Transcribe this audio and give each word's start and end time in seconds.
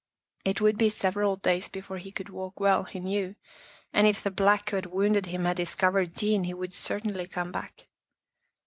It 0.43 0.59
would 0.59 0.79
be 0.79 0.89
several 0.89 1.35
days 1.35 1.69
before 1.69 1.99
he 1.99 2.11
could 2.11 2.29
walk 2.29 2.59
well, 2.59 2.85
he 2.85 2.99
knew, 2.99 3.35
and 3.93 4.07
if 4.07 4.23
the 4.23 4.31
Black 4.31 4.71
who 4.71 4.77
had 4.77 4.87
wounded 4.87 5.27
him 5.27 5.45
had 5.45 5.57
discovered 5.57 6.15
Jean 6.15 6.45
he 6.45 6.55
would 6.55 6.73
certainly 6.73 7.27
come 7.27 7.51
back. 7.51 7.85